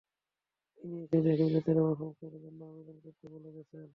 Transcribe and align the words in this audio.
তিনি 0.79 0.95
এসে 1.03 1.17
দেখে 1.27 1.47
গেছেন 1.53 1.75
এবং 1.77 1.93
সংস্কারের 1.99 2.41
জন্য 2.45 2.59
আবেদন 2.65 2.97
করতে 3.03 3.25
বলে 3.33 3.49
গেছেন। 3.55 3.81